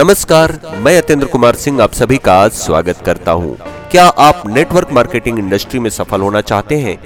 नमस्कार, 0.00 0.52
मैं 0.76 0.96
अतेंद्र 0.98 1.26
कुमार 1.26 1.54
सिंह 1.54 1.82
आप 1.82 1.92
सभी 1.92 2.16
का 2.16 2.36
स्वागत 2.48 3.00
करता 3.06 3.32
हूँ। 3.32 3.56
क्या 3.90 4.04
आप 4.04 4.42
नेटवर्क 4.46 4.92
मार्केटिंग 4.92 5.38
इंडस्ट्री 5.38 5.80
में 5.80 5.88
सफल 5.90 6.20
होना 6.20 6.40
चाहते 6.40 6.78
हैं? 6.78 6.96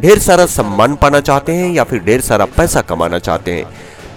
ढेर 0.00 0.18
सारा 0.18 0.46
सम्मान 0.46 0.94
पाना 0.94 1.20
चाहते 1.20 1.52
हैं 1.52 1.70
या 1.70 1.84
फिर 1.84 2.02
ढेर 2.04 2.20
सारा 2.20 2.44
पैसा 2.56 2.80
कमाना 2.82 3.18
चाहते 3.18 3.52
हैं? 3.52 3.64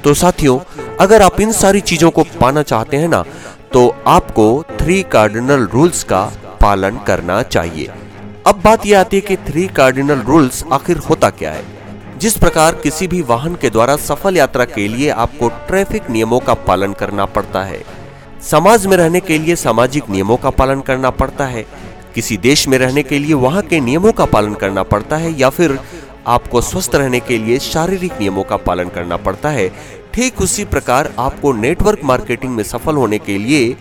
तो 0.03 0.13
साथियों, 0.13 0.59
अगर 0.99 1.21
आप 1.21 1.39
इन 1.41 1.51
सारी 1.51 1.81
चीज़ों 1.81 2.11
को 2.11 2.23
पाना 2.41 2.63
चाहते 2.63 2.97
हैं 2.97 3.07
ना 3.07 3.23
तो 3.73 3.87
आपको 4.07 4.63
थ्री 4.79 5.01
कार्डिनल 5.11 5.67
रूल्स 5.73 6.03
का 6.03 6.23
पालन 6.61 6.99
करना 7.07 7.41
चाहिए। 7.43 7.89
अब 8.47 8.61
बात 8.63 8.85
यह 8.85 8.99
आती 8.99 9.17
है 9.17 9.21
कि 9.21 9.37
थ्री 9.49 9.67
कार्डिनल 9.75 10.21
रूल्स 10.21 10.63
आखिर 10.73 10.97
होता 11.09 11.29
क्या 11.31 11.51
है? 11.51 11.63
जिस 12.17 12.37
प्रकार 12.37 12.75
किसी 12.75 13.07
भी 13.07 13.21
वाहन 13.23 13.55
के 13.55 13.69
द्वारा 13.69 13.95
सफल 14.03 14.37
यात्रा 14.37 14.65
के 14.67 14.87
लिए 14.87 15.09
आपको 15.11 15.49
ट्रैफ़िक 15.67 16.09
नियमों 16.09 16.39
का 16.39 16.53
पालन 16.67 16.93
करना 16.93 17.25
पड़ता 17.27 17.63
है। 17.63 17.83
समाज 18.41 18.85
में 18.85 18.97
रहने 18.97 19.19
के 19.19 19.37
लिए 19.39 19.55
सामाजिक 19.55 20.09
नियमों 20.09 20.37
का 20.37 20.49
पालन 20.49 20.81
करना 20.81 21.09
पड़ता 21.09 21.45
है। 21.45 21.65
किसी 22.15 22.37
देश 22.37 22.67
में 22.67 22.77
रहने 22.77 23.03
के 23.03 23.19
लिए 23.19 23.33
वहाँ 23.33 23.61
के 23.61 23.79
नियमों 23.79 24.11
का 24.11 24.25
पालन 24.25 24.53
करना 24.53 24.83
पड़ता 24.83 25.17
है 25.17 25.31
या 25.39 25.49
फिर 25.49 25.79
आपको 26.27 26.61
स्वस्थ 26.61 26.95
रहने 26.95 27.19
के 27.19 27.37
लिए 27.37 27.59
शारीरिक 27.59 28.13
नियमों 28.19 28.43
का 28.43 28.57
पालन 28.57 28.89
करना 28.89 29.17
पड़ता 29.17 29.49
है। 29.49 29.69
ठीक 30.13 30.41
उसी 30.41 30.65
प्रकार 30.65 31.13
आपको 31.19 31.53
नेटवर्क 31.53 31.99
मार्केटिंग 32.03 32.55
में 32.55 32.63
सफल 32.63 32.95
होने 32.95 33.17
के 33.17 33.37
लिए 33.37 33.75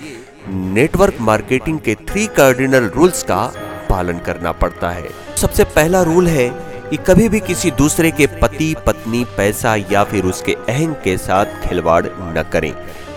नेटवर्क 0.48 1.17
मार्केटिंग 1.21 1.79
के 1.79 1.95
थ्री 1.95 2.27
कार्डिनल 2.27 2.91
रूल्स 2.95 3.23
का 3.23 3.45
पालन 3.91 4.19
करना 4.19 4.53
पड़ता 4.53 4.91
है। 4.91 5.09
सबसे 5.37 5.65
पहला 5.65 6.03
रूल 6.03 6.29
है 6.29 6.48
कि 6.91 6.97
कभी 6.97 7.29
भी 7.29 7.41
किसी 7.41 7.71
दूसरे 7.71 8.11
के 8.11 8.27
पति, 8.27 8.75
पत्नी, 8.87 9.25
पैसा 9.37 9.77
या 9.77 10.05
फिर 10.05 10.25
उसके 10.25 10.57
अहम 10.69 10.93
के 10.95 11.17
साथ 11.17 11.69
खिलवाड़ 11.69 12.07
न 12.07 12.45
करें। 12.53 12.73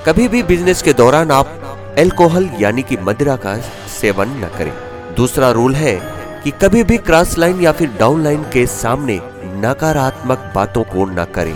कभी 0.06 0.28
भी 0.28 0.42
बिज़नेस 0.44 0.82
के 0.82 0.92
दौरान 0.94 1.32
आप 1.32 1.96
एल्कोहल 2.00 2.50
यानी 2.60 2.82
कि 2.82 2.98
मदिरा 2.98 3.36
का 3.36 3.56
सेवन 3.92 4.30
न 4.38 4.50
करें। 4.58 4.72
दूसरा 5.16 5.50
रूल 5.52 5.76
है 5.76 5.96
कि 6.44 6.52
कभी 6.62 6.84
भी 6.84 6.98
क्रॉस 6.98 7.38
लाइन 7.38 7.62
या 7.62 7.72
फिर 7.72 7.90
डाउन 8.00 8.24
लाइन 8.24 8.44
के 8.44 8.66
सामने 8.66 9.20
नकारात्मक 9.62 10.52
बातों 10.56 10.84
को 10.84 11.06
न 11.06 11.26
करें। 11.36 11.56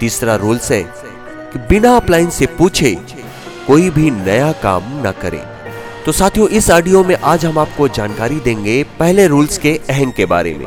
तीसरा 0.00 0.34
रूल्स 0.34 0.70
है 0.72 0.82
कि 1.52 1.58
बिना 1.68 1.96
अपलाइन 1.96 2.30
से 2.30 2.46
पूछे 2.58 2.94
कोई 3.66 3.90
भी 3.90 4.10
नया 4.10 4.52
काम 4.62 4.82
न 5.06 5.12
करें। 5.22 5.40
तो 6.06 6.12
साथियों, 6.12 6.48
इस 6.48 6.70
ऑडियो 6.70 7.02
में 7.04 7.16
आज 7.16 7.44
हम 7.46 7.58
आपको 7.58 7.88
जानकारी 7.88 8.40
देंगे 8.40 8.82
पहले 8.98 9.26
रूल्स 9.26 9.58
के 9.58 9.80
अहम 9.90 10.10
के 10.10 10.26
बारे 10.26 10.54
में। 10.54 10.66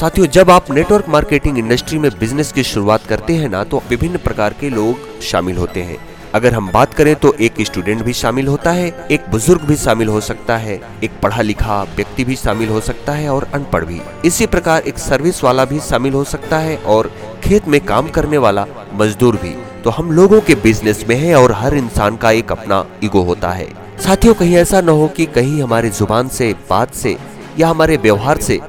साथियों, 0.00 0.26
जब 0.26 0.50
आप 0.50 0.70
नेटवर्क 0.70 1.08
मार्केटिंग 1.08 1.58
इंडस्ट्री 1.58 1.98
में 1.98 2.10
बिज़नेस 2.20 2.52
की 2.52 2.62
शुरुआत 2.64 3.06
करते 3.06 3.32
हैं 3.32 3.48
ना 3.48 3.62
तो 3.64 3.82
विभिन्न 3.90 4.18
प्रकार 4.18 4.54
के 4.60 4.70
लोग 4.70 5.20
शामिल 5.22 5.56
होते 5.56 5.82
हैं। 5.82 5.98
अगर 6.34 6.54
हम 6.54 6.70
बात 6.72 6.94
करें 6.94 7.14
तो 7.16 7.32
एक 7.40 7.60
स्टूडेंट 7.60 8.02
भी 8.02 8.12
शामिल 8.12 8.46
होता 8.48 8.70
है, 8.70 8.86
एक 9.10 9.28
बुज़ुर्ग 9.30 9.62
भी 9.62 9.76
शामिल 9.76 10.08
हो 10.08 10.20
सकता 10.20 10.56
है, 10.56 10.80
एक 11.04 11.10
पढ़ा 11.22 11.42
लिखा 11.42 11.82
व्यक्ति 11.96 12.24
भी 12.24 12.36
शामिल 12.36 12.68
हो 12.68 12.80
सकता 12.80 13.12
है 13.12 13.28
और 13.28 13.44
अनपढ़ 13.54 13.84
भी। 13.84 14.00
इसी 14.24 14.46
प्रकार 14.46 14.82
एक 14.82 14.98
सर्विस 14.98 15.42
वाला 15.44 15.64
भी 15.64 15.78
शामिल 15.80 16.12
हो 16.12 16.22
सकता 16.24 16.58
है 16.58 16.76
और 16.76 17.10
खेत 17.44 17.68
में 17.68 17.80
काम 17.80 18.08
करने 18.08 18.38
वाला 18.38 18.66
मजदूर 18.94 19.36
भी। 19.36 19.54
तो 19.82 19.90
हम 19.90 20.10
लोगों 20.12 20.40
के 20.40 20.54
बिज़नेस 20.54 21.04
में 21.08 21.16
है 21.16 21.34
और 21.34 21.52
हर 21.52 21.74
इंसान 21.74 22.16
का 22.16 22.30
एक 22.30 22.52
अपना 22.52 22.84
ईगो 23.04 23.22
होता 23.22 23.50
है। 23.50 23.68
साथियों, 23.98 24.34
कहीं 24.34 24.56
ऐसा 24.56 24.80
न 24.80 24.88
हो 24.90 25.06
कि 25.08 25.26
कहीं 25.26 25.62
हमारे 25.62 25.90
ज़ुबान 25.90 26.28
से, 26.28 26.52
बात 26.70 26.94
से 26.94 27.16
या 27.58 27.68
हमारे 27.68 27.96
व्यवहार 27.96 28.40
से 28.40 28.60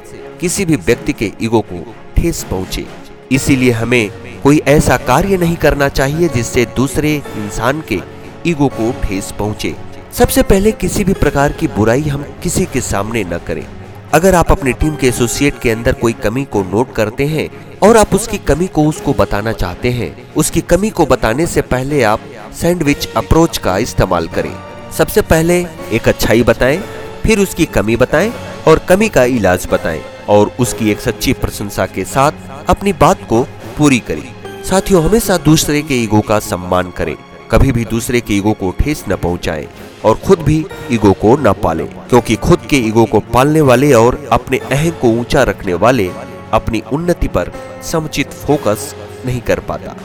किसी 0.42 0.66
भी 0.66 0.76
व्यक्ति 0.78 1.14
के 1.14 1.32
ईगो 1.42 1.62
को 1.64 1.84
ठेस 2.18 2.44
पहुँचे। 2.44 2.86
इसीलिए 3.32 3.72
हमें 3.72 4.10
कोई 4.46 4.58
ऐसा 4.68 4.96
कार्य 4.98 5.38
नहीं 5.38 5.56
करना 5.56 5.88
चाहिए 5.90 6.28
जिससे 6.30 6.66
दूसरे 6.76 7.14
इंसान 7.16 7.82
के 7.88 8.00
ईगो 8.48 8.68
को 8.70 8.92
ठेस 9.04 9.32
पहुँचे। 9.40 9.74
सबसे 10.14 10.44
पहले 10.44 10.72
किसी 10.74 11.04
भी 11.04 11.14
प्रकार 11.14 11.52
की 11.52 11.68
बुराई 11.68 12.02
हम 12.02 12.26
किसी 12.44 12.66
के 12.66 12.82
सामने 12.82 13.24
न 13.24 13.38
करें। 13.48 13.66
अगर 14.14 14.36
आप 14.36 14.52
अपनी 14.52 14.74
टीम 14.74 14.96
के 14.96 15.08
एसोसिएट 15.08 15.60
के 15.60 15.72
अंदर 15.72 15.94
कोई 15.94 16.14
कमी 16.24 16.44
को 16.46 16.62
नोट 16.64 16.94
करते 16.96 17.26
हैं 17.26 17.50
और 17.80 17.98
आप 17.98 18.14
उसकी 18.16 18.38
कमी 18.44 18.68
को 18.68 18.86
उसको 18.90 19.14
बताना 19.14 19.54
चाहते 19.54 19.92
हैं, 19.92 20.16
उसकी 20.36 20.62
कमी 20.64 20.90
को 20.90 21.06
बताने 21.06 21.48
से 21.48 21.62
पहले 21.64 22.04
आप 22.04 22.30
सैंडविच 22.62 23.10
अप्रोच 23.18 23.58
का 23.58 23.78
इस्तेमाल 23.80 24.28
करें। 24.28 24.54
सबसे 24.98 25.22
पहले 25.24 25.60
एक 25.92 26.08
अच्छाई 26.08 26.44
बताएँ, 26.44 26.82
फिर 27.24 27.40
उसकी 27.40 27.66
कमी 27.74 27.96
बताएँ 27.96 28.32
और 28.68 28.86
कमी 28.90 29.10
का 29.10 29.24
इलाज 29.34 29.68
बताएँ 29.72 30.02
और 30.30 30.56
उसकी 30.60 30.92
एक 30.92 31.02
सच्ची 31.02 31.34
प्रशंसा 31.34 31.86
के 31.88 32.06
साथ 32.06 32.68
अपनी 32.70 32.94
बात 32.96 33.28
को 33.30 33.46
पूरी 33.78 34.00
करें। 34.00 34.64
साथियों, 34.64 35.04
हमेशा 35.04 35.38
दूसरे 35.38 35.82
के 35.82 35.96
ईगो 35.96 36.22
का 36.22 36.40
सम्मान 36.40 36.92
करें। 36.92 37.16
कभी 37.52 37.72
भी 37.72 37.86
दूसरे 37.86 38.22
के 38.22 38.34
ईगो 38.34 38.54
को 38.54 38.72
ठेस 38.80 39.04
न 39.10 39.16
पहुंचाएँ 39.16 39.68
और 40.06 40.16
खुद 40.16 40.40
भी 40.40 40.66
ईगो 40.92 41.12
को 41.14 41.36
न 41.38 41.54
पाले, 41.54 41.84
क्योंकि 41.84 42.36
खुद 42.36 42.66
के 42.70 42.78
ईगो 42.78 43.06
को 43.06 43.20
पालने 43.34 43.62
वाले 43.62 43.94
और 43.94 44.28
अपने 44.32 44.58
अहम 44.72 44.92
को 44.92 45.10
ऊँचा 45.10 45.44
रखने 45.44 45.74
वाले 45.74 46.10
अपनी 46.54 46.82
उन्नति 46.94 47.28
पर 47.28 47.52
समुचित 47.84 48.32
फोकस 48.44 48.94
नहीं 49.26 49.42
कर 49.42 49.60
पाता। 49.60 49.96